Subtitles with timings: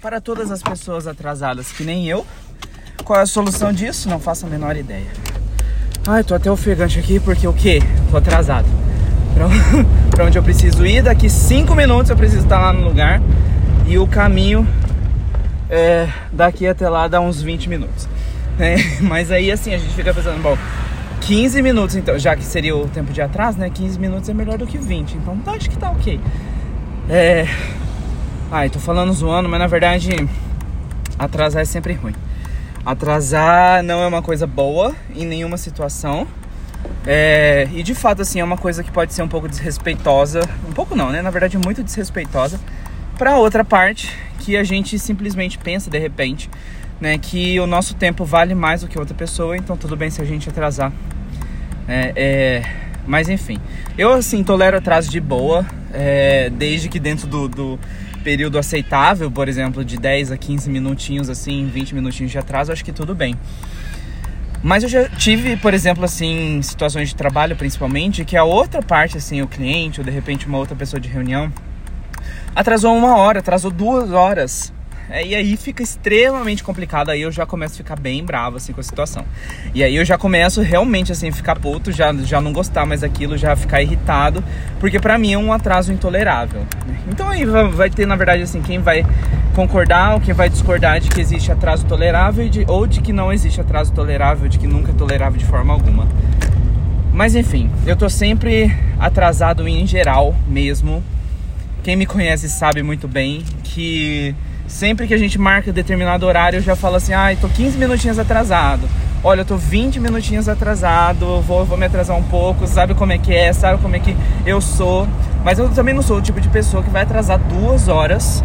[0.00, 2.26] para todas as pessoas atrasadas que nem eu,
[3.04, 4.08] qual é a solução disso?
[4.08, 5.06] Não faço a menor ideia.
[6.06, 7.82] Ai, tô até ofegante aqui porque o quê?
[8.10, 8.66] Tô atrasado.
[10.10, 13.20] Pra onde eu preciso ir, daqui 5 minutos eu preciso estar lá no lugar.
[13.86, 14.66] E o caminho
[15.68, 18.08] é, daqui até lá dá uns 20 minutos.
[18.62, 20.54] É, mas aí assim a gente fica pensando, bom,
[21.22, 23.70] 15 minutos então, já que seria o tempo de atraso, né?
[23.70, 25.16] 15 minutos é melhor do que 20.
[25.16, 26.20] Então acho que tá ok.
[27.08, 27.46] É.
[28.52, 30.28] Ai, tô falando zoando, mas na verdade
[31.16, 32.14] atrasar é sempre ruim.
[32.84, 36.26] Atrasar não é uma coisa boa em nenhuma situação.
[37.06, 40.40] É, e de fato, assim, é uma coisa que pode ser um pouco desrespeitosa.
[40.68, 41.22] Um pouco não, né?
[41.22, 42.58] Na verdade, muito desrespeitosa
[43.16, 46.50] para outra parte que a gente simplesmente pensa de repente,
[47.00, 47.18] né?
[47.18, 50.24] Que o nosso tempo vale mais do que outra pessoa, então tudo bem se a
[50.24, 50.92] gente atrasar.
[51.86, 52.62] É, é,
[53.06, 53.60] mas enfim,
[53.96, 57.78] eu assim tolero atraso de boa, é, desde que dentro do, do
[58.22, 62.84] período aceitável, por exemplo, de 10 a 15 minutinhos, assim, 20 minutinhos de atraso, acho
[62.84, 63.34] que tudo bem.
[64.62, 69.16] Mas eu já tive, por exemplo, assim, situações de trabalho principalmente, que a outra parte,
[69.16, 71.50] assim, o cliente ou de repente uma outra pessoa de reunião,
[72.54, 74.72] atrasou uma hora, atrasou duas horas.
[75.10, 77.10] É, e aí fica extremamente complicado.
[77.10, 79.24] Aí eu já começo a ficar bem bravo assim com a situação.
[79.74, 83.00] E aí eu já começo realmente assim a ficar puto, já, já não gostar mais
[83.00, 84.42] daquilo, já ficar irritado,
[84.78, 86.64] porque para mim é um atraso intolerável.
[87.08, 89.04] Então aí vai ter na verdade assim quem vai
[89.54, 93.32] concordar ou quem vai discordar de que existe atraso tolerável de, ou de que não
[93.32, 96.06] existe atraso tolerável, de que nunca é tolerável de forma alguma.
[97.12, 101.02] Mas enfim, eu tô sempre atrasado em geral mesmo.
[101.82, 104.34] Quem me conhece sabe muito bem que
[104.70, 108.20] Sempre que a gente marca determinado horário, eu já falo assim: ah, tô 15 minutinhos
[108.20, 108.88] atrasado.
[109.22, 113.18] Olha, eu tô 20 minutinhos atrasado, vou, vou me atrasar um pouco, sabe como é
[113.18, 115.08] que é, sabe como é que eu sou.
[115.44, 118.44] Mas eu também não sou o tipo de pessoa que vai atrasar duas horas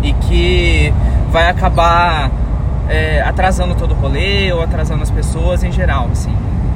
[0.00, 0.94] e que
[1.32, 2.30] vai acabar
[2.88, 6.34] é, atrasando todo o rolê ou atrasando as pessoas em geral, assim.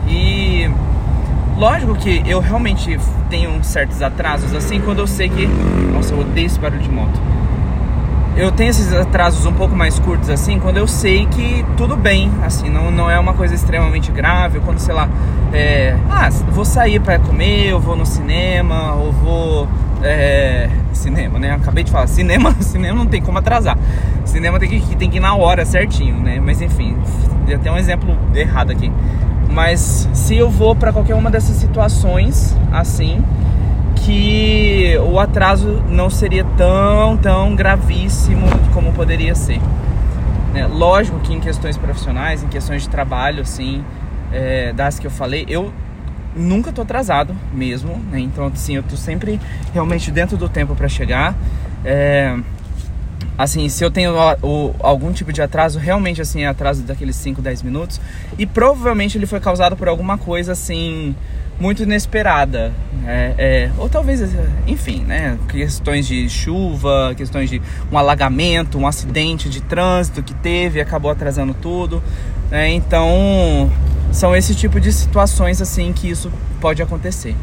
[0.09, 0.69] E
[1.57, 2.99] lógico que eu realmente
[3.31, 5.47] tenho certos atrasos, assim, quando eu sei que.
[5.95, 7.40] Nossa, eu odeio esse barulho de moto
[8.37, 12.31] eu tenho esses atrasos um pouco mais curtos assim, quando eu sei que tudo bem,
[12.43, 15.09] assim, não, não é uma coisa extremamente grave, quando, sei lá,
[15.53, 19.69] é, ah, vou sair para comer, eu vou no cinema, ou vou.
[20.03, 21.53] É, cinema, né?
[21.53, 23.77] Acabei de falar, cinema, cinema não tem como atrasar.
[24.25, 26.41] Cinema tem que, tem que ir na hora certinho, né?
[26.43, 26.97] Mas enfim,
[27.63, 28.91] tem um exemplo errado aqui.
[29.51, 33.23] Mas se eu vou para qualquer uma dessas situações, assim,
[34.11, 38.45] que o atraso não seria tão, tão gravíssimo
[38.75, 39.61] como poderia ser.
[40.53, 43.85] É, lógico que em questões profissionais, em questões de trabalho, assim,
[44.33, 45.73] é, das que eu falei, eu
[46.35, 48.19] nunca tô atrasado mesmo, né?
[48.19, 49.41] Então, assim, eu tô sempre
[49.73, 51.37] realmente dentro do tempo para chegar.
[51.85, 52.37] É,
[53.39, 57.41] assim, se eu tenho o, algum tipo de atraso, realmente, assim, é atraso daqueles 5,
[57.41, 58.01] 10 minutos.
[58.37, 61.15] E provavelmente ele foi causado por alguma coisa, assim,
[61.61, 62.73] muito inesperada.
[63.07, 64.23] É, é, ou talvez,
[64.67, 65.39] enfim, né?
[65.49, 67.61] Questões de chuva, questões de
[67.93, 72.03] um alagamento, um acidente de trânsito que teve acabou atrasando tudo.
[72.51, 72.71] Né?
[72.71, 73.71] Então,
[74.11, 77.37] são esse tipo de situações assim que isso pode acontecer.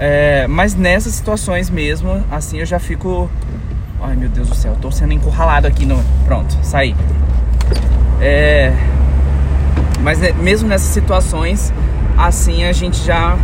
[0.00, 3.30] É, mas nessas situações mesmo, assim eu já fico.
[4.00, 6.02] Ai meu Deus do céu, tô sendo encurralado aqui no.
[6.24, 6.94] Pronto, saí.
[8.20, 8.72] É,
[10.00, 11.72] mas né, mesmo nessas situações,
[12.18, 13.36] assim a gente já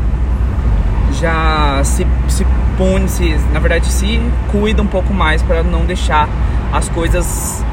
[1.12, 2.44] já se, se
[2.76, 4.20] pune, se, na verdade se
[4.50, 6.28] cuida um pouco mais para não deixar
[6.72, 7.64] as coisas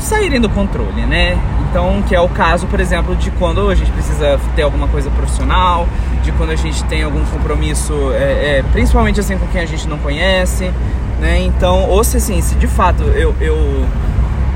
[0.00, 1.38] saírem do controle, né?
[1.68, 5.10] Então, que é o caso, por exemplo, de quando a gente precisa ter alguma coisa
[5.10, 5.88] profissional,
[6.22, 9.88] de quando a gente tem algum compromisso, é, é, principalmente assim com quem a gente
[9.88, 10.70] não conhece,
[11.20, 11.40] né?
[11.40, 13.86] Então, ou se assim, se de fato eu, eu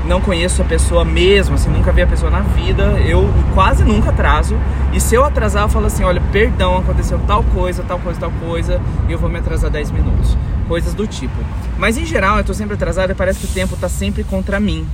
[0.05, 4.09] não conheço a pessoa mesmo, assim, nunca vi a pessoa na vida, eu quase nunca
[4.09, 4.57] atraso.
[4.91, 8.31] E se eu atrasar, eu falo assim: olha, perdão, aconteceu tal coisa, tal coisa, tal
[8.31, 10.37] coisa, e eu vou me atrasar 10 minutos.
[10.67, 11.35] Coisas do tipo.
[11.77, 14.59] Mas em geral, eu tô sempre atrasado e parece que o tempo tá sempre contra
[14.59, 14.87] mim.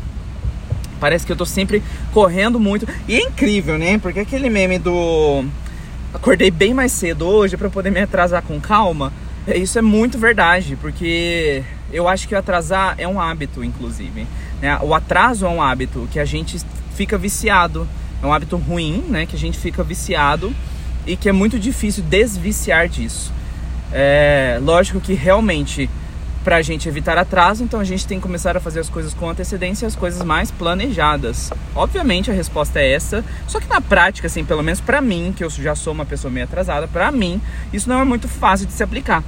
[1.00, 1.82] Parece que eu tô sempre
[2.12, 2.88] correndo muito.
[3.08, 3.98] E é incrível, né?
[3.98, 5.46] Porque aquele meme do.
[6.14, 9.14] Acordei bem mais cedo hoje para poder me atrasar com calma.
[9.48, 14.28] Isso é muito verdade, porque eu acho que atrasar é um hábito, inclusive.
[14.62, 14.78] Né?
[14.82, 16.60] O atraso é um hábito que a gente
[16.96, 17.88] fica viciado,
[18.22, 19.26] é um hábito ruim, né?
[19.26, 20.54] Que a gente fica viciado
[21.06, 23.32] e que é muito difícil desviciar disso.
[23.92, 25.90] É, lógico que realmente
[26.44, 29.14] para a gente evitar atraso, então a gente tem que começar a fazer as coisas
[29.14, 31.52] com antecedência, as coisas mais planejadas.
[31.76, 35.44] Obviamente a resposta é essa, só que na prática, assim, pelo menos para mim, que
[35.44, 37.42] eu já sou uma pessoa meio atrasada, para mim
[37.74, 39.24] isso não é muito fácil de se aplicar.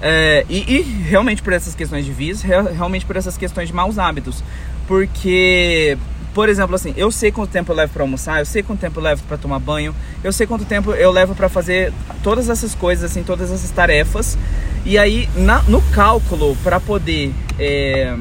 [0.00, 3.98] É, e, e, realmente por essas questões de vícios, realmente por essas questões de maus
[3.98, 4.42] hábitos.
[4.86, 5.96] Porque,
[6.34, 8.98] por exemplo, assim, eu sei quanto tempo eu levo para almoçar, eu sei quanto tempo
[8.98, 12.74] eu levo para tomar banho, eu sei quanto tempo eu levo para fazer todas essas
[12.74, 14.38] coisas, assim, todas essas tarefas.
[14.84, 18.16] E aí, na, no cálculo, para poder é,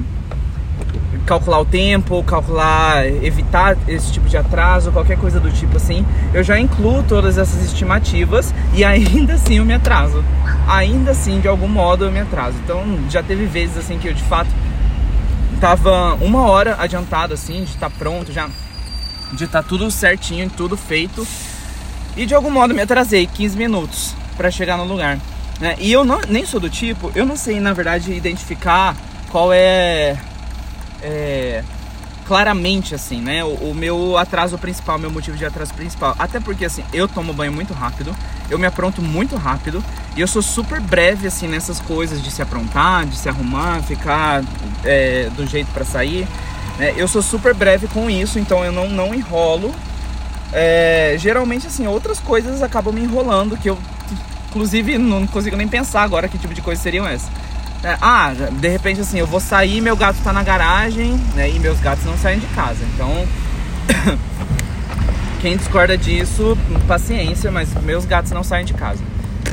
[1.25, 6.43] calcular o tempo, calcular, evitar esse tipo de atraso, qualquer coisa do tipo assim, eu
[6.43, 10.23] já incluo todas essas estimativas e ainda assim eu me atraso.
[10.67, 12.57] Ainda assim, de algum modo, eu me atraso.
[12.63, 14.49] Então, já teve vezes assim que eu de fato
[15.59, 18.49] tava uma hora adiantado assim, de estar tá pronto já,
[19.33, 21.25] de estar tá tudo certinho, tudo feito.
[22.15, 25.19] E de algum modo me atrasei 15 minutos para chegar no lugar.
[25.59, 25.75] Né?
[25.79, 28.95] E eu não, nem sou do tipo, eu não sei na verdade identificar
[29.31, 30.17] qual é
[31.01, 31.63] é,
[32.25, 33.43] claramente assim, né?
[33.43, 36.15] O, o, meu atraso principal, meu motivo de atraso principal.
[36.17, 38.15] Até porque assim, eu tomo banho muito rápido,
[38.49, 39.83] eu me apronto muito rápido
[40.15, 44.43] e eu sou super breve assim nessas coisas de se aprontar, de se arrumar, ficar
[44.83, 46.27] é, do jeito para sair.
[46.77, 46.93] Né?
[46.97, 49.73] Eu sou super breve com isso, então eu não, não enrolo.
[50.51, 53.77] É, geralmente assim, outras coisas acabam me enrolando que eu
[54.49, 57.29] inclusive não consigo nem pensar agora que tipo de coisas seriam essas.
[57.85, 61.51] É, ah, de repente assim, eu vou sair, meu gato tá na garagem, né?
[61.51, 62.83] E meus gatos não saem de casa.
[62.95, 63.27] Então,
[65.39, 69.03] quem discorda disso, paciência, mas meus gatos não saem de casa.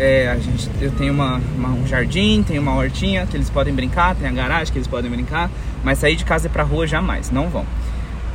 [0.01, 3.75] É, a gente, eu tenho uma, uma, um jardim, tenho uma hortinha que eles podem
[3.75, 5.51] brincar, tem a garagem que eles podem brincar,
[5.85, 7.67] mas sair de casa e pra rua jamais, não vão.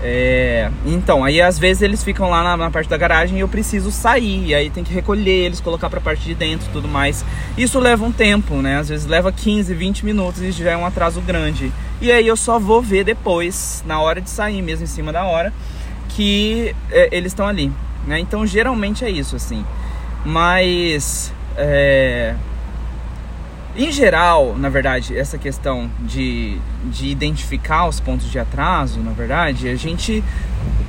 [0.03, 3.47] É, então, aí às vezes eles ficam lá na, na, parte da garagem e eu
[3.47, 7.25] preciso sair, e aí tem que recolher eles, colocar pra parte de dentro tudo mais.
[7.57, 8.77] Isso leva um tempo, né?
[8.77, 11.71] Às vezes leva 15, 20 minutos e já é um atraso grande.
[11.99, 15.25] E aí eu só vou ver depois, na hora de sair mesmo, em cima da
[15.25, 15.51] hora,
[16.09, 17.71] que é, eles estão ali,
[18.05, 18.19] né?
[18.19, 19.65] Então geralmente é isso, assim.
[20.23, 21.33] Mas.
[21.55, 22.35] É,
[23.77, 29.69] em geral, na verdade, essa questão de, de identificar os pontos de atraso, na verdade,
[29.69, 30.23] a gente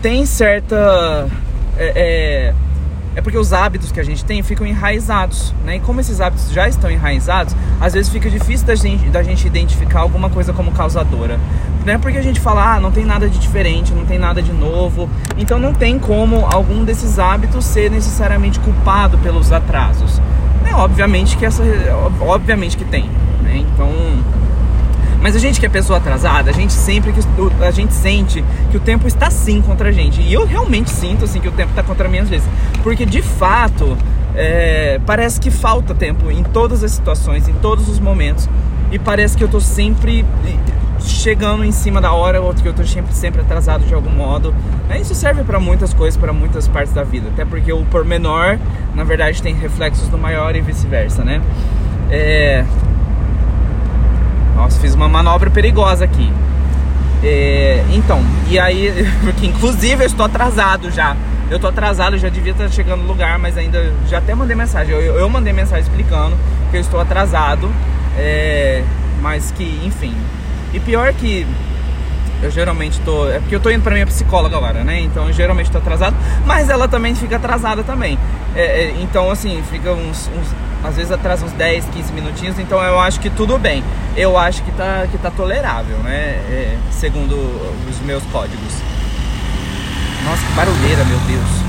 [0.01, 1.29] tem certa.
[1.77, 2.55] É, é,
[3.15, 5.77] é, porque os hábitos que a gente tem ficam enraizados, né?
[5.77, 9.47] E como esses hábitos já estão enraizados, às vezes fica difícil da gente, da gente
[9.47, 11.39] identificar alguma coisa como causadora.
[11.85, 14.41] Não é porque a gente fala, ah, não tem nada de diferente, não tem nada
[14.41, 15.11] de novo.
[15.37, 20.21] Então não tem como algum desses hábitos ser necessariamente culpado pelos atrasos.
[20.65, 21.63] É, obviamente que essa.
[22.21, 23.05] Obviamente que tem.
[23.43, 23.59] Né?
[23.59, 23.91] Então.
[25.21, 27.21] Mas a gente que é pessoa atrasada, a gente sempre que
[27.65, 30.21] a gente sente que o tempo está sim contra a gente.
[30.21, 32.49] E eu realmente sinto assim que o tempo está contra mim às vezes.
[32.85, 33.99] Porque de fato
[34.37, 38.49] é, parece que falta tempo em todas as situações, em todos os momentos.
[38.93, 40.25] E parece que eu tô sempre
[41.19, 44.55] chegando em cima da hora, ou que eu tô sempre, sempre atrasado de algum modo.
[44.89, 47.29] É, isso serve para muitas coisas, para muitas partes da vida.
[47.29, 48.57] Até porque o pormenor,
[48.95, 51.43] na verdade, tem reflexos do maior e vice-versa, né?
[52.09, 52.65] É...
[54.55, 56.33] Nossa, fiz uma manobra perigosa aqui.
[57.25, 57.85] É...
[57.91, 61.17] Então, e aí, porque inclusive eu estou atrasado já.
[61.51, 64.95] Eu tô atrasado, já devia estar chegando no lugar, mas ainda já até mandei mensagem.
[64.95, 66.37] Eu, eu mandei mensagem explicando
[66.71, 67.69] que eu estou atrasado,
[68.17, 68.85] é...
[69.21, 70.15] mas que, enfim,
[70.79, 71.45] e pior que
[72.41, 73.29] eu geralmente tô.
[73.29, 75.01] É porque eu tô indo pra minha psicóloga agora, né?
[75.01, 76.17] Então eu geralmente tô atrasado,
[76.47, 78.17] mas ela também fica atrasada também.
[78.55, 80.55] É, é, então, assim, fica uns, uns,
[80.85, 83.83] Às vezes atrasa uns 10, 15 minutinhos, então eu acho que tudo bem.
[84.17, 86.15] Eu acho que tá, que tá tolerável, né?
[86.49, 87.35] É, segundo
[87.89, 88.75] os meus códigos.
[90.25, 91.68] Nossa, que barulheira, meu Deus.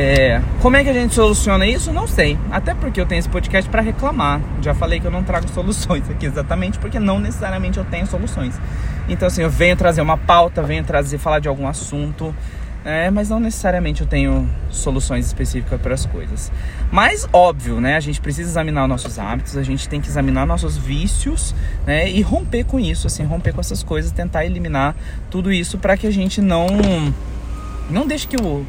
[0.00, 1.92] É, como é que a gente soluciona isso?
[1.92, 2.38] Não sei.
[2.52, 4.40] Até porque eu tenho esse podcast para reclamar.
[4.62, 8.54] Já falei que eu não trago soluções aqui exatamente porque não necessariamente eu tenho soluções.
[9.08, 12.32] Então assim, eu venho trazer uma pauta, venho trazer falar de algum assunto,
[12.84, 16.52] é, mas não necessariamente eu tenho soluções específicas para as coisas.
[16.92, 17.96] Mas óbvio, né?
[17.96, 22.08] A gente precisa examinar nossos hábitos, a gente tem que examinar nossos vícios, né?
[22.08, 24.94] E romper com isso, assim, romper com essas coisas, tentar eliminar
[25.28, 26.68] tudo isso para que a gente não
[27.90, 28.64] não deixe que o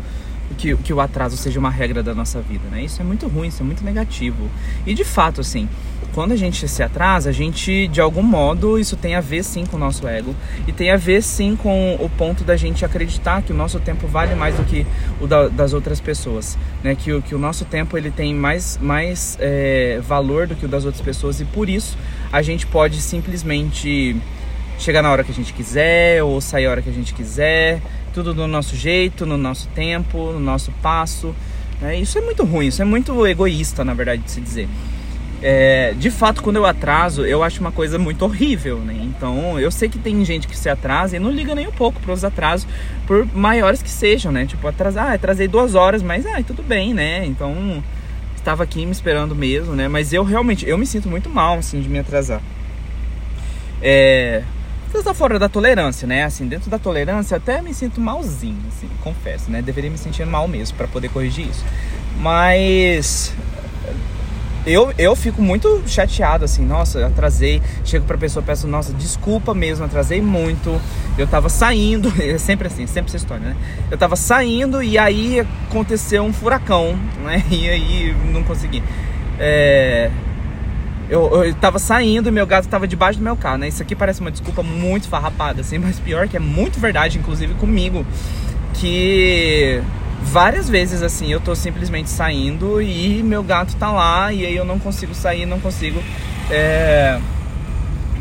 [0.57, 2.83] que, que o atraso seja uma regra da nossa vida, né?
[2.83, 4.49] Isso é muito ruim, isso é muito negativo.
[4.85, 5.67] E de fato, assim,
[6.13, 9.65] quando a gente se atrasa, a gente, de algum modo, isso tem a ver sim
[9.65, 10.35] com o nosso ego.
[10.67, 14.07] E tem a ver sim com o ponto da gente acreditar que o nosso tempo
[14.07, 14.85] vale mais do que
[15.21, 16.57] o da, das outras pessoas.
[16.83, 16.95] Né?
[16.95, 20.67] Que, o, que o nosso tempo ele tem mais, mais é, valor do que o
[20.67, 21.39] das outras pessoas.
[21.39, 21.97] E por isso
[22.31, 24.15] a gente pode simplesmente
[24.79, 27.81] chegar na hora que a gente quiser ou sair a hora que a gente quiser
[28.13, 31.35] tudo do nosso jeito, no nosso tempo, no nosso passo.
[31.79, 31.97] Né?
[31.99, 34.67] Isso é muito ruim, isso é muito egoísta, na verdade, de se dizer.
[35.41, 38.99] É, de fato, quando eu atraso, eu acho uma coisa muito horrível, né?
[39.03, 42.01] Então, eu sei que tem gente que se atrasa e não liga nem um pouco
[42.01, 42.67] para os atrasos,
[43.07, 44.45] por maiores que sejam, né?
[44.45, 47.25] Tipo, atrasar, ah, atrasei duas horas, mas ah, tudo bem, né?
[47.25, 47.81] Então,
[48.43, 49.87] tava aqui me esperando mesmo, né?
[49.87, 52.41] Mas eu realmente, eu me sinto muito mal, assim, de me atrasar.
[53.81, 54.43] É...
[54.91, 56.23] Tá fora da tolerância, né?
[56.23, 59.61] Assim, dentro da tolerância até me sinto malzinho, assim, confesso, né?
[59.61, 61.65] Deveria me sentir mal mesmo para poder corrigir isso.
[62.19, 63.33] Mas
[64.65, 67.61] eu, eu fico muito chateado, assim, nossa, atrasei.
[67.83, 70.79] Chego pra pessoa, peço, nossa, desculpa mesmo, atrasei muito.
[71.17, 73.55] Eu tava saindo, é sempre assim, sempre essa história, né?
[73.89, 77.43] Eu tava saindo e aí aconteceu um furacão, né?
[77.49, 78.83] E aí não consegui.
[79.39, 80.11] É,
[81.09, 83.67] eu, eu tava saindo e meu gato tava debaixo do meu carro, né?
[83.67, 87.53] Isso aqui parece uma desculpa muito farrapada, assim, mas pior que é muito verdade, inclusive
[87.55, 88.05] comigo,
[88.75, 89.81] que
[90.21, 94.65] várias vezes assim eu tô simplesmente saindo e meu gato tá lá e aí eu
[94.65, 96.01] não consigo sair, não consigo.
[96.51, 97.19] É,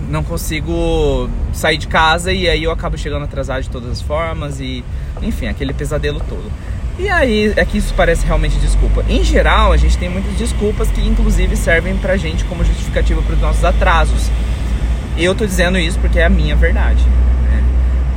[0.08, 4.58] não consigo sair de casa e aí eu acabo chegando atrasado de todas as formas
[4.58, 4.82] e
[5.20, 6.50] enfim, aquele pesadelo todo.
[6.98, 9.04] E aí é que isso parece realmente desculpa.
[9.08, 13.34] Em geral, a gente tem muitas desculpas que inclusive servem pra gente como justificativa para
[13.34, 14.28] os nossos atrasos.
[15.16, 17.04] Eu tô dizendo isso porque é a minha verdade.
[17.04, 17.64] Né?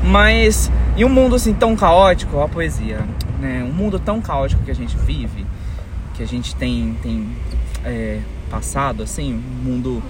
[0.04, 3.02] Mas em um mundo assim tão caótico, ó a poesia,
[3.40, 3.64] né?
[3.64, 5.46] Um mundo tão caótico que a gente vive,
[6.16, 7.28] que a gente tem, tem
[7.86, 8.20] é,
[8.50, 10.04] passado, assim, um mundo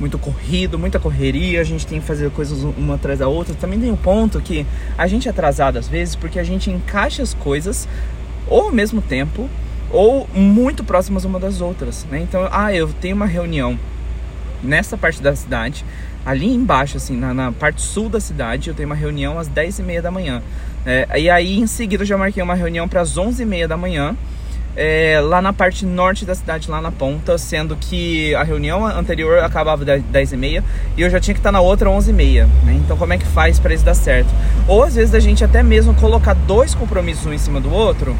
[0.00, 3.54] muito corrido, muita correria, a gente tem que fazer coisas uma atrás da outra.
[3.54, 4.66] Também tem um ponto que
[4.96, 7.86] a gente é atrasado às vezes porque a gente encaixa as coisas
[8.48, 9.48] ou ao mesmo tempo
[9.90, 12.20] ou muito próximas uma das outras, né?
[12.20, 13.78] Então, ah, eu tenho uma reunião
[14.62, 15.84] nessa parte da cidade,
[16.24, 19.80] ali embaixo, assim, na, na parte sul da cidade, eu tenho uma reunião às 10
[19.80, 20.42] e meia da manhã.
[20.84, 23.66] É, e aí, em seguida, eu já marquei uma reunião para as 11 e meia
[23.66, 24.16] da manhã
[24.76, 29.40] é, lá na parte norte da cidade, lá na ponta, sendo que a reunião anterior
[29.40, 30.62] acabava às 10 e
[30.98, 32.74] eu já tinha que estar na outra 11 e meia, né?
[32.74, 34.28] Então como é que faz para isso dar certo?
[34.68, 38.16] Ou às vezes a gente até mesmo colocar dois compromissos um em cima do outro,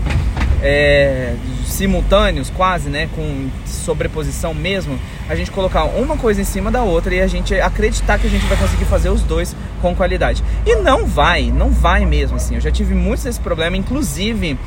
[0.63, 3.09] é, simultâneos quase, né?
[3.15, 7.55] Com sobreposição mesmo, a gente colocar uma coisa em cima da outra e a gente
[7.55, 10.43] acreditar que a gente vai conseguir fazer os dois com qualidade.
[10.67, 12.57] E não vai, não vai mesmo assim.
[12.57, 14.59] Eu já tive muitos desse problema, inclusive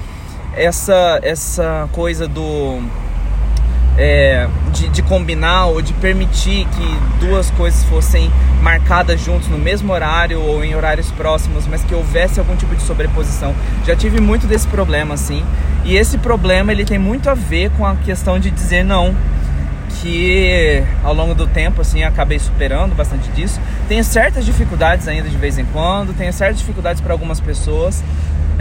[0.55, 2.81] essa, essa coisa do.
[3.95, 9.93] É, de, de, combinar ou de permitir que duas coisas fossem marcadas juntos no mesmo
[9.93, 13.53] horário ou em horários próximos, mas que houvesse algum tipo de sobreposição.
[13.85, 15.45] Já tive muito desse problema assim,
[15.85, 19.15] e esse problema ele tem muito a ver com a questão de dizer não,
[20.01, 23.59] que ao longo do tempo assim acabei superando bastante disso.
[23.87, 28.03] Tenho certas dificuldades ainda de vez em quando, tenho certas dificuldades para algumas pessoas,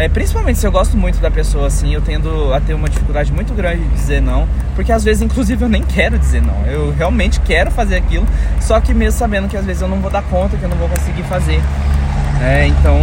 [0.03, 3.33] é, principalmente se eu gosto muito da pessoa, assim, eu tendo a ter uma dificuldade
[3.33, 6.67] muito grande de dizer não, porque às vezes, inclusive, eu nem quero dizer não.
[6.67, 8.27] Eu realmente quero fazer aquilo,
[8.61, 10.77] só que mesmo sabendo que às vezes eu não vou dar conta, que eu não
[10.77, 11.61] vou conseguir fazer.
[12.43, 12.99] É, então,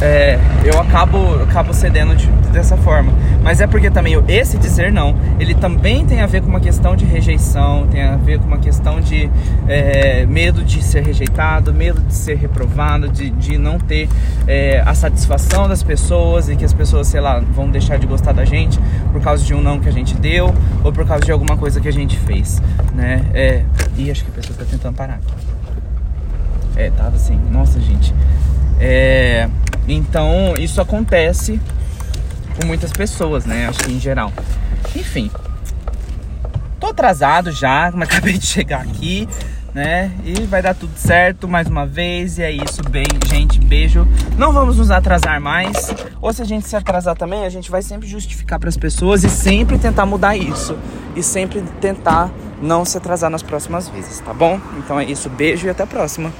[0.00, 3.12] é, eu acabo, acabo cedendo de, dessa forma.
[3.42, 6.96] Mas é porque também esse dizer não, ele também tem a ver com uma questão
[6.96, 9.30] de rejeição, tem a ver com uma questão de
[9.68, 14.08] é, medo de ser rejeitado, medo de ser reprovado, de, de não ter
[14.46, 18.32] é, a satisfação das pessoas e que as pessoas, sei lá, vão deixar de gostar
[18.32, 18.80] da gente
[19.12, 21.80] por causa de um não que a gente deu ou por causa de alguma coisa
[21.80, 22.62] que a gente fez,
[22.94, 23.24] né?
[23.34, 23.62] É,
[23.96, 25.20] e acho que a pessoa está tentando parar.
[26.76, 28.12] É, tava assim, nossa gente.
[28.80, 29.48] É,
[29.86, 31.60] então, isso acontece
[32.58, 33.66] com muitas pessoas, né?
[33.68, 34.32] Acho que em geral.
[34.94, 35.30] Enfim.
[36.80, 39.28] Tô atrasado já, mas acabei de chegar aqui,
[39.72, 40.12] né?
[40.24, 42.38] E vai dar tudo certo mais uma vez.
[42.38, 43.58] E é isso, bem, gente.
[43.58, 44.06] Beijo.
[44.38, 45.94] Não vamos nos atrasar mais.
[46.20, 49.24] Ou se a gente se atrasar também, a gente vai sempre justificar para as pessoas
[49.24, 50.76] e sempre tentar mudar isso.
[51.16, 52.30] E sempre tentar
[52.62, 54.60] não se atrasar nas próximas vezes, tá bom?
[54.78, 56.32] Então é isso, beijo e até a próxima.